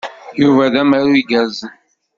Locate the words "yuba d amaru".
0.41-1.11